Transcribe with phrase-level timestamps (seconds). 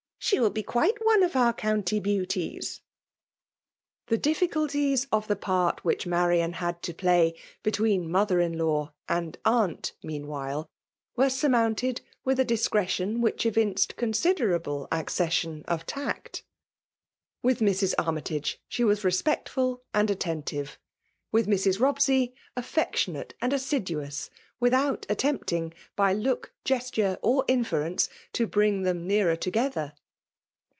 [0.23, 1.23] She will be quite one.
[1.23, 1.35] of.
[1.35, 2.81] our eCKinty beauties!
[3.39, 9.37] *' The difficulties of the part which Manaa had to play between mother in law and
[9.43, 10.69] aunt» meanwhile,
[11.17, 16.43] were surmounted with a discretion vhich evinced considerable accession of tact.
[17.41, 17.93] With Mrs.
[17.97, 20.77] Armytage, she was respectfiil and attentive;
[21.33, 21.79] with Mrs.
[21.79, 24.29] Bobsey, afiectioBate and assiduous;
[24.61, 29.93] without attempting, by look, gesture, or inference, to bring them nearer together.